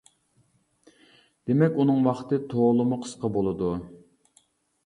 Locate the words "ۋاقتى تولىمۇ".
2.09-2.99